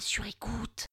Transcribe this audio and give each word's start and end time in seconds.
sur 0.00 0.26
écoute. 0.26 0.86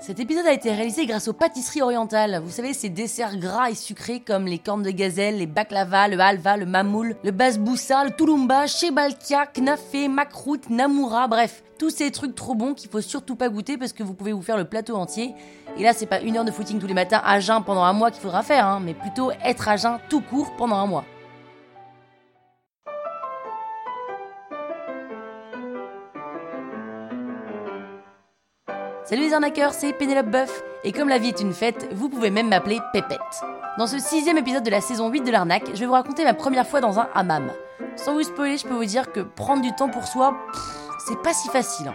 Cet 0.00 0.20
épisode 0.20 0.46
a 0.46 0.52
été 0.52 0.72
réalisé 0.72 1.06
grâce 1.06 1.26
aux 1.26 1.32
pâtisseries 1.32 1.82
orientales. 1.82 2.40
Vous 2.44 2.50
savez, 2.50 2.72
ces 2.72 2.88
desserts 2.88 3.36
gras 3.36 3.70
et 3.70 3.74
sucrés 3.74 4.20
comme 4.20 4.46
les 4.46 4.58
cornes 4.58 4.82
de 4.82 4.90
gazelle, 4.90 5.38
les 5.38 5.46
baklava, 5.46 6.06
le 6.06 6.20
halva, 6.20 6.56
le 6.56 6.66
mamoul, 6.66 7.16
le 7.24 7.30
basboussa, 7.30 8.04
le 8.04 8.10
tulumba, 8.12 8.66
shebalkia, 8.66 9.46
knafé, 9.46 10.08
makrout, 10.08 10.70
namura, 10.70 11.26
bref, 11.26 11.62
tous 11.78 11.90
ces 11.90 12.10
trucs 12.10 12.34
trop 12.34 12.54
bons 12.54 12.74
qu'il 12.74 12.90
faut 12.90 13.00
surtout 13.00 13.36
pas 13.36 13.48
goûter 13.48 13.76
parce 13.76 13.92
que 13.92 14.02
vous 14.02 14.14
pouvez 14.14 14.32
vous 14.32 14.42
faire 14.42 14.56
le 14.56 14.64
plateau 14.64 14.94
entier. 14.94 15.34
Et 15.76 15.82
là, 15.82 15.92
c'est 15.94 16.06
pas 16.06 16.20
une 16.20 16.36
heure 16.36 16.44
de 16.44 16.52
footing 16.52 16.78
tous 16.78 16.86
les 16.86 16.94
matins 16.94 17.22
à 17.24 17.40
jeun 17.40 17.64
pendant 17.64 17.82
un 17.82 17.92
mois 17.92 18.10
qu'il 18.10 18.22
faudra 18.22 18.42
faire, 18.42 18.66
hein, 18.66 18.80
mais 18.84 18.94
plutôt 18.94 19.32
être 19.44 19.68
à 19.68 19.76
jeun 19.76 19.98
tout 20.08 20.20
court 20.20 20.54
pendant 20.56 20.76
un 20.76 20.86
mois. 20.86 21.04
Salut 29.08 29.22
les 29.22 29.32
arnaqueurs, 29.32 29.72
c'est 29.72 29.94
Pénélope 29.94 30.30
Boeuf, 30.30 30.62
et 30.84 30.92
comme 30.92 31.08
la 31.08 31.16
vie 31.16 31.28
est 31.28 31.40
une 31.40 31.54
fête, 31.54 31.88
vous 31.94 32.10
pouvez 32.10 32.28
même 32.28 32.50
m'appeler 32.50 32.78
Pépette. 32.92 33.18
Dans 33.78 33.86
ce 33.86 33.98
sixième 33.98 34.36
épisode 34.36 34.64
de 34.64 34.70
la 34.70 34.82
saison 34.82 35.08
8 35.08 35.22
de 35.22 35.30
l'arnaque, 35.30 35.70
je 35.72 35.80
vais 35.80 35.86
vous 35.86 35.92
raconter 35.92 36.24
ma 36.24 36.34
première 36.34 36.68
fois 36.68 36.82
dans 36.82 36.98
un 36.98 37.08
hammam. 37.14 37.50
Sans 37.96 38.12
vous 38.12 38.22
spoiler, 38.22 38.58
je 38.58 38.66
peux 38.66 38.74
vous 38.74 38.84
dire 38.84 39.10
que 39.10 39.20
prendre 39.20 39.62
du 39.62 39.72
temps 39.72 39.88
pour 39.88 40.06
soi, 40.06 40.36
c'est 41.06 41.22
pas 41.22 41.32
si 41.32 41.48
facile. 41.48 41.88
Hein. 41.88 41.94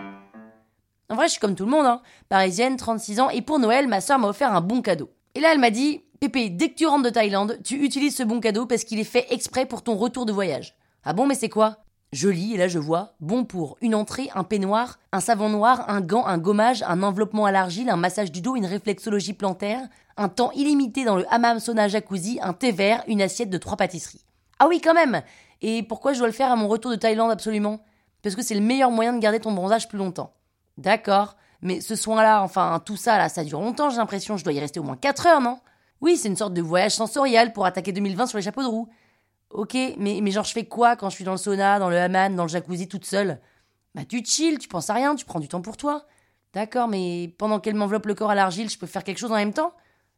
En 1.07 1.13
vrai, 1.13 1.27
je 1.27 1.34
suis 1.34 1.40
comme 1.40 1.54
tout 1.54 1.66
le 1.66 1.70
monde, 1.70 1.85
hein. 1.85 2.02
parisienne, 2.30 2.77
36 2.77 3.20
ans, 3.20 3.30
et 3.30 3.43
pour 3.43 3.59
Noël, 3.59 3.88
ma 3.88 4.02
soeur 4.02 4.18
m'a 4.18 4.30
offert 4.30 4.52
un 4.52 4.62
bon 4.62 4.82
cadeau. 4.82 5.12
Et 5.35 5.40
là, 5.40 5.49
elle 5.52 5.59
m'a 5.59 5.70
dit, 5.70 6.02
Pépé, 6.20 6.49
dès 6.49 6.70
que 6.70 6.77
tu 6.77 6.88
rentres 6.88 7.04
de 7.04 7.12
Thaïlande, 7.12 7.59
tu 7.63 7.76
utilises 7.76 8.16
ce 8.16 8.23
bon 8.23 8.40
cadeau 8.40 8.66
parce 8.66 8.85
qu'il 8.85 8.99
est 8.99 9.04
fait 9.04 9.27
exprès 9.30 9.68
pour 9.68 9.84
ton 9.84 9.98
retour 9.98 10.26
de 10.26 10.34
voyage. 10.34 10.76
Ah 11.04 11.13
bon, 11.13 11.27
mais 11.27 11.35
c'est 11.35 11.49
quoi? 11.49 11.83
Je 12.13 12.30
lis 12.30 12.53
et 12.53 12.58
là 12.58 12.67
je 12.67 12.77
vois 12.77 13.16
bon 13.20 13.44
pour 13.44 13.76
une 13.81 13.95
entrée, 13.95 14.30
un 14.35 14.44
peignoir, 14.44 14.99
un 15.12 15.20
savon 15.20 15.49
noir, 15.49 15.90
un 15.90 15.99
gant, 15.99 16.26
un 16.26 16.38
gommage, 16.38 16.84
un 16.84 17.02
enveloppement 17.02 17.45
à 17.45 17.52
l'argile, 17.52 17.90
un 17.90 17.98
massage 17.98 18.31
du 18.31 18.40
dos, 18.40 18.55
une 18.55 18.67
réflexologie 18.67 19.34
plantaire, 19.34 19.82
un 20.15 20.29
temps 20.29 20.51
illimité 20.51 21.05
dans 21.05 21.18
le 21.18 21.26
hammam 21.34 21.60
sauna 21.60 21.88
jacuzzi, 21.88 22.40
un 22.41 22.54
thé 22.54 22.71
vert, 22.71 23.04
une 23.07 23.21
assiette 23.21 23.49
de 23.49 23.57
trois 23.57 23.77
pâtisseries. 23.77 24.23
Ah 24.60 24.68
oui, 24.70 24.79
quand 24.79 24.93
même 24.93 25.23
Et 25.62 25.82
pourquoi 25.82 26.13
je 26.13 26.20
dois 26.20 26.27
le 26.27 26.34
faire 26.34 26.51
à 26.51 26.55
mon 26.55 26.68
retour 26.68 26.91
de 26.91 26.96
Thaïlande 26.96 27.32
absolument? 27.32 27.84
Parce 28.21 28.35
que 28.35 28.43
c'est 28.43 28.55
le 28.55 28.62
meilleur 28.62 28.91
moyen 28.91 29.13
de 29.13 29.20
garder 29.20 29.40
ton 29.40 29.51
bronzage 29.51 29.90
plus 29.90 29.98
longtemps. 29.98 30.34
D'accord, 30.77 31.35
mais 31.62 31.82
ce 31.82 31.95
soin-là, 31.95 32.43
enfin 32.43 32.79
tout 32.85 32.95
ça 32.95 33.18
là, 33.18 33.27
ça 33.27 33.43
dure 33.43 33.60
longtemps, 33.60 33.90
j'ai 33.90 33.98
l'impression, 33.98 34.38
je 34.38 34.43
dois 34.43 34.54
y 34.54 34.60
rester 34.60 34.79
au 34.79 34.84
moins 34.84 34.98
4 34.98 35.26
heures, 35.26 35.41
non? 35.41 35.60
Oui, 35.99 36.16
c'est 36.16 36.27
une 36.27 36.35
sorte 36.35 36.54
de 36.54 36.62
voyage 36.62 36.91
sensoriel 36.91 37.54
pour 37.54 37.66
attaquer 37.66 37.91
2020 37.91 38.27
sur 38.27 38.38
les 38.38 38.43
chapeaux 38.43 38.62
de 38.62 38.68
roue. 38.68 38.88
Ok, 39.54 39.76
mais, 39.98 40.20
mais 40.21 40.32
genre 40.32 40.46
je 40.46 40.51
fais 40.51 40.65
quoi 40.65 40.96
quand 40.96 41.09
je 41.12 41.15
suis 41.15 41.23
dans 41.23 41.34
le 41.34 41.37
sauna, 41.37 41.77
dans 41.77 41.90
le 41.90 41.98
hammam, 41.98 42.35
dans 42.35 42.43
le 42.43 42.49
jacuzzi 42.49 42.87
toute 42.87 43.05
seule? 43.05 43.40
Bah 43.93 44.01
tu 44.04 44.26
chill, 44.26 44.57
tu 44.57 44.68
penses 44.68 44.90
à 44.90 44.95
rien, 44.95 45.15
tu 45.15 45.26
prends 45.26 45.40
du 45.40 45.48
temps 45.48 45.62
pour 45.62 45.77
toi. 45.77 46.05
D'accord, 46.54 46.87
mais 46.87 47.34
pendant 47.37 47.60
qu'elle 47.60 47.76
m'enveloppe 47.76 48.07
le 48.07 48.15
corps 48.15 48.32
à 48.32 48.35
l'argile, 48.35 48.70
je 48.70 48.79
peux 48.79 48.87
faire 48.87 49.04
quelque 49.04 49.20
chose 49.20 49.32
en 49.32 49.35
même 49.35 49.54
temps? 49.54 49.73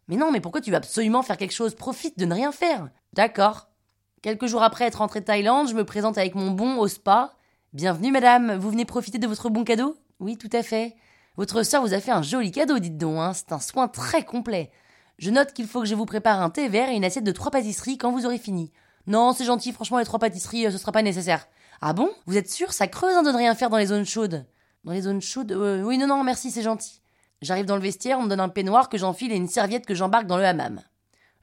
Mais 0.07 0.15
non, 0.15 0.31
mais 0.31 0.39
pourquoi 0.39 0.61
tu 0.61 0.71
veux 0.71 0.77
absolument 0.77 1.21
faire 1.21 1.35
quelque 1.35 1.53
chose? 1.53 1.75
Profite 1.75 2.17
de 2.17 2.25
ne 2.25 2.33
rien 2.33 2.53
faire. 2.53 2.89
D'accord. 3.11 3.67
Quelques 4.21 4.47
jours 4.47 4.63
après 4.63 4.85
être 4.85 4.99
rentrée 4.99 5.19
de 5.19 5.25
Thaïlande, 5.25 5.67
je 5.67 5.75
me 5.75 5.83
présente 5.83 6.17
avec 6.17 6.35
mon 6.35 6.51
bon 6.51 6.77
au 6.77 6.87
spa. 6.87 7.33
Bienvenue 7.73 8.11
madame, 8.11 8.55
vous 8.55 8.69
venez 8.69 8.85
profiter 8.85 9.17
de 9.17 9.27
votre 9.27 9.49
bon 9.49 9.65
cadeau? 9.65 9.97
Oui, 10.21 10.37
tout 10.37 10.49
à 10.53 10.63
fait. 10.63 10.95
Votre 11.35 11.63
sœur 11.63 11.81
vous 11.81 11.93
a 11.93 11.99
fait 11.99 12.11
un 12.11 12.21
joli 12.21 12.51
cadeau, 12.51 12.79
dites 12.79 12.97
donc, 12.97 13.17
hein. 13.19 13.33
c'est 13.33 13.51
un 13.51 13.59
soin 13.59 13.89
très 13.89 14.23
complet. 14.23 14.71
Je 15.17 15.29
note 15.29 15.51
qu'il 15.51 15.67
faut 15.67 15.81
que 15.81 15.87
je 15.87 15.95
vous 15.95 16.05
prépare 16.05 16.41
un 16.41 16.49
thé 16.49 16.69
vert 16.69 16.89
et 16.89 16.95
une 16.95 17.03
assiette 17.03 17.25
de 17.25 17.31
trois 17.33 17.51
pâtisseries 17.51 17.97
quand 17.97 18.11
vous 18.11 18.25
aurez 18.25 18.37
fini. 18.37 18.71
Non, 19.07 19.33
c'est 19.33 19.45
gentil, 19.45 19.71
franchement, 19.71 19.99
les 19.99 20.05
trois 20.05 20.19
pâtisseries, 20.19 20.67
euh, 20.67 20.71
ce 20.71 20.77
sera 20.77 20.91
pas 20.91 21.01
nécessaire. 21.01 21.47
Ah 21.81 21.93
bon? 21.93 22.09
Vous 22.25 22.37
êtes 22.37 22.49
sûr? 22.49 22.73
Ça 22.73 22.87
creuse 22.87 23.15
hein, 23.15 23.23
de 23.23 23.31
ne 23.31 23.37
rien 23.37 23.53
faire 23.55 23.69
dans 23.69 23.77
les 23.77 23.87
zones 23.87 24.05
chaudes. 24.05 24.45
Dans 24.83 24.93
les 24.93 25.01
zones 25.01 25.21
chaudes 25.21 25.51
euh, 25.51 25.83
Oui, 25.83 25.97
non, 25.97 26.07
non, 26.07 26.23
merci, 26.23 26.51
c'est 26.51 26.61
gentil. 26.61 27.01
J'arrive 27.41 27.65
dans 27.65 27.75
le 27.75 27.81
vestiaire, 27.81 28.17
on 28.17 28.23
me 28.23 28.29
donne 28.29 28.39
un 28.39 28.49
peignoir 28.49 28.89
que 28.89 28.97
j'enfile 28.97 29.31
et 29.31 29.35
une 29.35 29.47
serviette 29.47 29.85
que 29.85 29.93
j'embarque 29.93 30.25
dans 30.25 30.37
le 30.37 30.45
hammam. 30.45 30.81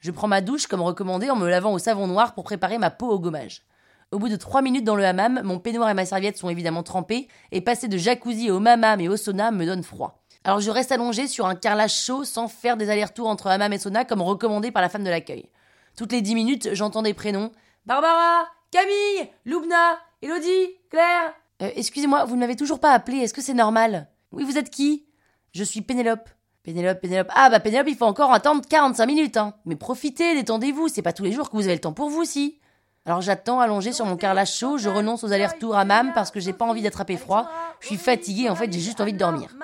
Je 0.01 0.11
prends 0.11 0.27
ma 0.27 0.41
douche 0.41 0.67
comme 0.67 0.81
recommandé 0.81 1.31
en 1.31 1.37
me 1.37 1.49
lavant 1.49 1.73
au 1.73 1.79
savon 1.79 2.09
noir 2.09 2.35
pour 2.35 2.45
préparer 2.45 2.79
ma 2.79 2.91
peau 2.91 3.09
au 3.09 3.21
gommage. 3.21 3.63
Au 4.11 4.19
bout 4.19 4.29
de 4.29 4.37
trois 4.37 4.61
minutes 4.61 4.85
dans 4.85 4.97
le 4.97 5.07
hammam, 5.07 5.41
mon 5.45 5.59
peignoir 5.59 5.89
et 5.89 5.95
ma 5.95 6.05
serviette 6.05 6.37
sont 6.37 6.49
évidemment 6.49 6.83
trempés, 6.83 7.29
et 7.53 7.61
passer 7.61 7.89
de 7.89 7.97
jacuzzi 7.97 8.51
au 8.51 8.59
mamam 8.59 9.01
et 9.01 9.09
au 9.09 9.17
sauna 9.17 9.53
me 9.53 9.65
donne 9.65 9.85
froid. 9.85 10.23
Alors 10.45 10.61
je 10.61 10.71
reste 10.71 10.91
allongé 10.91 11.29
sur 11.29 11.47
un 11.47 11.55
carrelage 11.55 11.95
chaud 11.95 12.25
sans 12.25 12.49
faire 12.49 12.77
des 12.77 12.91
allers-retours 12.91 13.29
entre 13.29 13.47
hammam 13.47 13.73
et 13.73 13.79
sauna 13.79 14.05
comme 14.05 14.23
recommandé 14.23 14.73
par 14.73 14.83
la 14.83 14.89
femme 14.89 15.05
de 15.05 15.11
l'accueil. 15.11 15.49
Toutes 15.97 16.13
les 16.13 16.23
dix 16.23 16.35
minutes, 16.35 16.71
j'entends 16.73 17.03
des 17.03 17.15
prénoms. 17.15 17.53
Barbara, 17.87 18.47
Camille, 18.71 19.29
Loubna, 19.45 19.99
Elodie, 20.23 20.71
Claire. 20.91 21.35
Euh, 21.63 21.71
excusez-moi, 21.77 22.25
vous 22.25 22.35
ne 22.35 22.41
m'avez 22.41 22.57
toujours 22.57 22.81
pas 22.81 22.93
appelé, 22.93 23.19
est-ce 23.19 23.35
que 23.35 23.43
c'est 23.43 23.55
normal? 23.55 24.09
Oui, 24.33 24.45
vous 24.45 24.57
êtes 24.57 24.71
qui? 24.71 25.07
Je 25.53 25.65
suis 25.65 25.83
Pénélope. 25.83 26.29
Pénélope, 26.63 27.01
Pénélope. 27.01 27.31
Ah 27.35 27.51
bah 27.51 27.61
Pénélope, 27.61 27.89
il 27.89 27.97
faut 27.97 28.07
encore 28.07 28.33
attendre 28.33 28.63
45 28.67 29.05
minutes, 29.07 29.37
hein. 29.37 29.55
Mais 29.65 29.77
profitez, 29.77 30.35
détendez-vous, 30.35 30.89
c'est 30.89 31.03
pas 31.03 31.13
tous 31.13 31.25
les 31.25 31.33
jours 31.33 31.51
que 31.51 31.57
vous 31.57 31.65
avez 31.65 31.75
le 31.75 31.81
temps 31.81 31.93
pour 31.93 32.09
vous, 32.09 32.25
si. 32.25 32.61
Alors 33.05 33.21
j'attends 33.21 33.59
allongé 33.59 33.93
sur 33.93 34.07
mon 34.07 34.17
carrelage 34.17 34.55
chaud, 34.55 34.79
je 34.79 34.89
renonce 34.89 35.25
aux 35.25 35.33
allers-retours 35.33 35.77
à 35.77 35.85
Mam 35.85 36.13
parce 36.15 36.31
que 36.31 36.39
j'ai 36.39 36.53
pas 36.53 36.65
envie 36.65 36.83
d'attraper 36.83 37.17
froid. 37.17 37.51
Je 37.81 37.89
suis 37.89 37.97
fatiguée, 37.97 38.49
en 38.49 38.55
fait, 38.55 38.73
j'ai 38.73 38.79
juste 38.79 39.01
envie 39.01 39.13
de 39.13 39.19
dormir. 39.19 39.55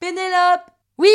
Pénélope 0.00 0.62
Oui 0.96 1.10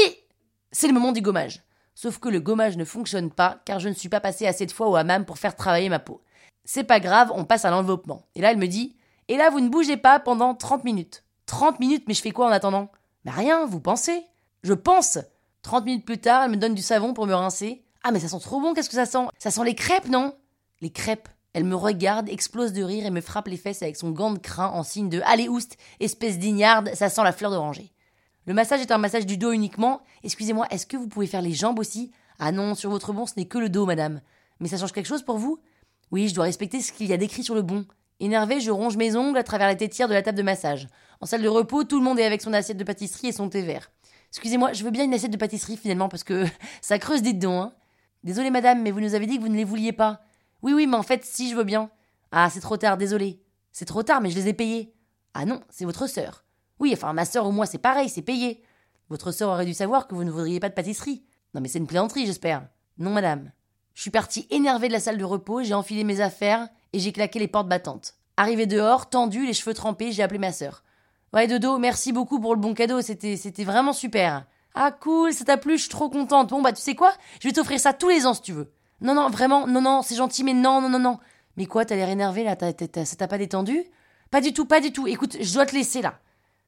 C'est 0.72 0.88
le 0.88 0.94
moment 0.94 1.12
du 1.12 1.22
gommage. 1.22 1.64
Sauf 2.00 2.19
que 2.19 2.30
le 2.30 2.40
gommage 2.40 2.78
ne 2.78 2.85
fonctionne 2.85 3.31
pas 3.31 3.59
car 3.66 3.80
je 3.80 3.90
ne 3.90 3.96
suis 3.96 4.08
pas 4.08 4.19
passé 4.19 4.46
assez 4.46 4.68
de 4.68 4.72
fois 4.72 4.88
au 4.88 4.96
hammam 4.96 5.25
pour 5.25 5.40
faire 5.40 5.56
travailler 5.56 5.90
ma 5.90 5.97
peau. 5.97 6.22
C'est 6.63 6.84
pas 6.84 7.00
grave, 7.00 7.31
on 7.34 7.44
passe 7.44 7.66
à 7.66 7.72
l'enveloppement. 7.72 8.22
Et 8.35 8.41
là, 8.41 8.52
elle 8.52 8.59
me 8.59 8.68
dit 8.68 8.96
Et 9.30 9.35
là, 9.35 9.50
vous 9.50 9.62
ne 9.62 9.69
bougez 9.69 9.97
pas 9.97 10.19
pendant 10.19 10.53
30 10.53 10.84
minutes. 10.84 11.24
30 11.47 11.80
minutes, 11.80 12.03
mais 12.08 12.13
je 12.13 12.22
fais 12.22 12.30
quoi 12.30 12.46
en 12.46 12.52
attendant? 12.52 12.91
Bah 13.25 13.31
rien, 13.31 13.66
vous 13.66 13.80
pensez? 13.80 14.28
Je 14.62 14.74
pense 14.74 15.18
30 15.63 15.85
minutes 15.85 16.06
plus 16.06 16.19
tard, 16.19 16.44
elle 16.44 16.52
me 16.52 16.58
donne 16.58 16.75
du 16.75 16.84
savon 16.84 17.16
pour 17.16 17.25
me 17.25 17.34
rincer. 17.34 17.84
Ah, 18.03 18.12
mais 18.12 18.19
ça 18.19 18.28
sent 18.28 18.41
trop 18.41 18.62
bon, 18.62 18.75
qu'est-ce 18.75 18.90
que 18.90 18.96
ça 18.96 19.08
sent? 19.08 19.25
Ça 19.40 19.50
sent 19.50 19.64
les 19.66 19.74
crêpes, 19.74 20.08
non? 20.08 20.35
Les 20.81 20.91
crêpes. 20.91 21.29
Elle 21.53 21.64
me 21.64 21.75
regarde, 21.75 22.29
explose 22.29 22.74
de 22.74 22.84
rire 22.84 23.08
et 23.08 23.09
me 23.09 23.22
frappe 23.22 23.47
les 23.47 23.58
fesses 23.58 23.81
avec 23.81 23.96
son 23.96 24.12
gant 24.12 24.34
de 24.34 24.38
crin 24.38 24.68
en 24.68 24.84
signe 24.84 25.09
de 25.09 25.22
Allez, 25.25 25.50
oust, 25.50 25.78
espèce 26.00 26.38
d'ignarde, 26.38 26.91
ça 26.94 27.09
sent 27.09 27.24
la 27.24 27.31
fleur 27.31 27.50
d'oranger. 27.50 27.91
Le 28.47 28.53
massage 28.53 28.80
est 28.80 28.91
un 28.91 28.97
massage 28.97 29.25
du 29.25 29.38
dos 29.38 29.52
uniquement. 29.52 30.02
Excusez-moi, 30.24 30.68
est-ce 30.72 30.85
que 30.85 30.96
vous 30.96 31.09
pouvez 31.09 31.28
faire 31.28 31.41
les 31.41 31.52
jambes 31.52 31.80
aussi? 31.80 32.12
Ah 32.40 32.53
non, 32.53 32.75
sur 32.75 32.90
votre 32.90 33.12
bon, 33.12 33.25
ce 33.25 33.34
n'est 33.35 33.46
que 33.46 33.58
le 33.58 33.68
dos, 33.68 33.85
madame. 33.85 34.22
Mais 34.62 34.69
ça 34.69 34.78
change 34.78 34.94
quelque 34.94 35.06
chose 35.08 35.24
pour 35.24 35.38
vous? 35.38 35.59
Oui, 36.12 36.30
je 36.30 36.34
dois 36.34 36.46
respecter 36.46 36.80
ce 36.80 36.94
qu'il 36.94 37.08
y 37.08 37.13
a 37.13 37.18
décrit 37.18 37.44
sur 37.44 37.56
le 37.56 37.62
bon. 37.62 37.85
Énervé, 38.22 38.62
je 38.62 38.72
ronge 38.72 38.96
mes 38.96 39.18
ongles 39.18 39.38
à 39.38 39.44
travers 39.44 39.68
la 39.68 39.75
tétière 39.75 40.08
de 40.08 40.13
la 40.13 40.22
table 40.22 40.38
de 40.38 40.44
massage. 40.44 40.88
En 41.19 41.25
salle 41.25 41.41
de 41.41 41.50
repos, 41.50 41.84
tout 41.84 41.97
le 41.97 42.06
monde 42.06 42.19
est 42.19 42.25
avec 42.25 42.41
son 42.41 42.53
assiette 42.53 42.78
de 42.78 42.85
pâtisserie 42.85 43.28
et 43.28 43.31
son 43.34 43.50
thé 43.50 43.62
vert. 43.63 43.91
Excusez-moi, 44.30 44.72
je 44.72 44.85
veux 44.85 44.91
bien 44.91 45.03
une 45.03 45.14
assiette 45.14 45.31
de 45.31 45.38
pâtisserie 45.38 45.75
finalement 45.75 46.08
parce 46.08 46.24
que 46.24 46.46
ça 46.81 47.00
creuse 47.00 47.22
des 47.22 47.34
dents, 47.34 47.64
hein. 47.64 47.74
Désolé 48.24 48.50
madame, 48.50 48.81
mais 48.81 48.91
vous 48.91 49.02
nous 49.02 49.14
avez 49.14 49.25
dit 49.25 49.38
que 49.38 49.41
vous 49.41 49.50
ne 49.50 49.58
les 49.58 49.66
vouliez 49.66 49.91
pas. 49.91 50.22
Oui, 50.62 50.72
oui, 50.72 50.88
mais 50.88 50.96
en 50.96 51.03
fait, 51.03 51.25
si 51.25 51.50
je 51.50 51.56
veux 51.58 51.66
bien. 51.66 51.90
Ah, 52.31 52.50
c'est 52.50 52.62
trop 52.62 52.78
tard, 52.78 52.97
désolé. 52.97 53.41
C'est 53.74 53.85
trop 53.85 54.03
tard, 54.03 54.22
mais 54.22 54.29
je 54.29 54.35
les 54.35 54.47
ai 54.47 54.53
payés. 54.53 54.94
Ah 55.34 55.44
non, 55.44 55.62
c'est 55.69 55.85
votre 55.85 56.08
sœur. 56.08 56.46
Oui, 56.79 56.91
enfin, 56.93 57.13
ma 57.13 57.25
sœur 57.25 57.47
ou 57.47 57.51
moi, 57.51 57.65
c'est 57.65 57.77
pareil, 57.77 58.09
c'est 58.09 58.21
payé. 58.21 58.63
Votre 59.09 59.31
sœur 59.31 59.49
aurait 59.49 59.65
dû 59.65 59.73
savoir 59.73 60.07
que 60.07 60.15
vous 60.15 60.23
ne 60.23 60.31
voudriez 60.31 60.59
pas 60.59 60.69
de 60.69 60.73
pâtisserie. 60.73 61.23
Non, 61.53 61.61
mais 61.61 61.67
c'est 61.67 61.79
une 61.79 61.88
plaisanterie, 61.88 62.25
j'espère. 62.25 62.67
Non, 62.97 63.11
madame. 63.11 63.51
Je 63.93 64.01
suis 64.01 64.11
partie 64.11 64.47
énervée 64.51 64.89
de 64.89 64.93
la 64.93 64.99
salle 64.99 65.17
de 65.17 65.23
repos, 65.23 65.63
j'ai 65.63 65.73
enfilé 65.73 66.03
mes 66.03 66.21
affaires 66.21 66.67
et 66.93 66.99
j'ai 66.99 67.11
claqué 67.11 67.39
les 67.39 67.47
portes 67.47 67.67
battantes. 67.67 68.13
Arrivé 68.37 68.67
dehors, 68.67 69.09
tendu, 69.09 69.45
les 69.45 69.53
cheveux 69.53 69.73
trempés, 69.73 70.11
j'ai 70.11 70.21
appelé 70.21 70.37
ma 70.37 70.51
sœur. 70.51 70.83
Ouais, 71.33 71.47
Dodo, 71.47 71.79
merci 71.79 72.13
beaucoup 72.13 72.39
pour 72.39 72.53
le 72.53 72.61
bon 72.61 72.73
cadeau, 72.73 73.01
c'était, 73.01 73.63
vraiment 73.63 73.93
super. 73.93 74.45
Ah, 74.75 74.91
cool, 74.91 75.33
ça 75.33 75.45
t'a 75.45 75.57
plu, 75.57 75.77
je 75.77 75.83
suis 75.83 75.89
trop 75.89 76.09
contente. 76.09 76.51
Bon, 76.51 76.61
bah, 76.61 76.73
tu 76.73 76.81
sais 76.81 76.93
quoi? 76.93 77.11
Je 77.41 77.47
vais 77.47 77.53
t'offrir 77.53 77.79
ça 77.79 77.93
tous 77.93 78.09
les 78.09 78.27
ans 78.27 78.35
si 78.35 78.41
tu 78.41 78.53
veux. 78.53 78.71
Non, 79.01 79.16
non, 79.16 79.29
vraiment, 79.29 79.66
non, 79.66 79.81
non, 79.81 80.03
c'est 80.03 80.16
gentil, 80.16 80.43
mais 80.43 80.53
non, 80.53 80.79
non, 80.79 80.89
non, 80.89 80.99
non. 80.99 81.19
Mais 81.55 81.66
quoi, 81.66 81.83
t'as 81.83 81.95
l'air 81.95 82.09
énervé 82.09 82.43
là, 82.43 82.55
ça 82.59 83.16
t'a 83.16 83.27
pas 83.27 83.39
détendu? 83.39 83.83
Pas 84.29 84.41
du 84.41 84.53
tout, 84.53 84.66
pas 84.66 84.79
du 84.79 84.91
tout. 84.91 85.07
Écoute, 85.07 85.37
je 85.41 85.53
dois 85.53 85.66
te 85.66 85.73
laisser 85.73 86.01
là. 86.01 86.19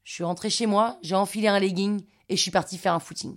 Je 0.04 0.14
suis 0.14 0.24
rentré 0.24 0.50
chez 0.50 0.66
moi, 0.66 0.98
j'ai 1.01 1.16
enfilé 1.16 1.48
un 1.48 1.60
legging 1.60 2.01
et 2.30 2.36
je 2.36 2.42
suis 2.42 2.51
parti 2.51 2.78
faire 2.78 2.94
un 2.94 3.00
footing. 3.00 3.36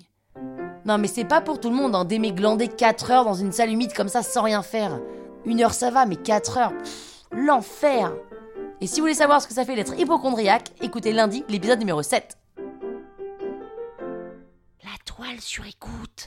Non 0.84 0.98
mais 0.98 1.06
c'est 1.08 1.24
pas 1.24 1.40
pour 1.40 1.60
tout 1.60 1.70
le 1.70 1.76
monde 1.76 1.94
hein, 1.94 2.04
d'aimer 2.04 2.32
glander 2.32 2.68
4 2.68 3.10
heures 3.10 3.24
dans 3.24 3.34
une 3.34 3.52
salle 3.52 3.70
humide 3.70 3.92
comme 3.94 4.08
ça 4.08 4.22
sans 4.22 4.42
rien 4.42 4.62
faire. 4.62 5.00
Une 5.44 5.62
heure 5.62 5.74
ça 5.74 5.90
va, 5.90 6.06
mais 6.06 6.16
4 6.16 6.58
heures, 6.58 6.72
l'enfer 7.30 8.12
Et 8.80 8.86
si 8.86 9.00
vous 9.00 9.04
voulez 9.04 9.14
savoir 9.14 9.40
ce 9.42 9.46
que 9.46 9.54
ça 9.54 9.64
fait 9.64 9.76
d'être 9.76 9.98
hypochondriaque, 9.98 10.70
écoutez 10.80 11.12
lundi 11.12 11.44
l'épisode 11.48 11.78
numéro 11.78 12.02
7. 12.02 12.36
La 14.84 14.96
toile 15.04 15.40
sur 15.40 15.64
écoute. 15.66 16.26